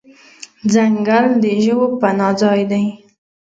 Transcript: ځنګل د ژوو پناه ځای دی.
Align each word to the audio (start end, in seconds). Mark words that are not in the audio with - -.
ځنګل 0.73 1.25
د 1.43 1.45
ژوو 1.63 1.85
پناه 1.99 2.33
ځای 2.41 2.61
دی. 2.71 2.85